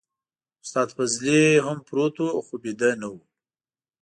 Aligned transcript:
استاد 0.63 0.89
فضلي 0.97 1.43
هم 1.65 1.77
پروت 1.87 2.15
و 2.21 2.27
خو 2.45 2.55
بيده 2.63 2.91
نه 3.01 3.07
و. 3.13 3.15